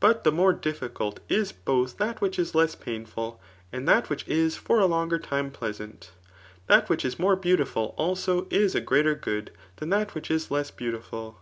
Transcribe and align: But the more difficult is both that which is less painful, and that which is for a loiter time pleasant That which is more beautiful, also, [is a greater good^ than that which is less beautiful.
But 0.00 0.24
the 0.24 0.32
more 0.32 0.52
difficult 0.52 1.20
is 1.28 1.52
both 1.52 1.96
that 1.98 2.20
which 2.20 2.36
is 2.36 2.52
less 2.52 2.74
painful, 2.74 3.40
and 3.70 3.86
that 3.86 4.10
which 4.10 4.26
is 4.26 4.56
for 4.56 4.80
a 4.80 4.86
loiter 4.86 5.20
time 5.20 5.52
pleasant 5.52 6.10
That 6.66 6.88
which 6.88 7.04
is 7.04 7.16
more 7.16 7.36
beautiful, 7.36 7.94
also, 7.96 8.48
[is 8.50 8.74
a 8.74 8.80
greater 8.80 9.14
good^ 9.14 9.50
than 9.76 9.90
that 9.90 10.16
which 10.16 10.32
is 10.32 10.50
less 10.50 10.72
beautiful. 10.72 11.38